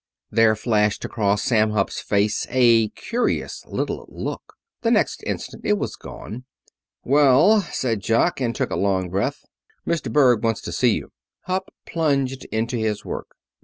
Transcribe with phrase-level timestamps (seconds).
[0.31, 4.55] There flashed across Sam Hupp's face a curious little look.
[4.81, 6.45] The next instant it was gone.
[7.03, 9.45] "Well," said Jock, and took a long breath.
[9.85, 10.11] "Mr.
[10.11, 11.11] Berg wants to see you."
[11.41, 13.35] Hupp plunged into his work.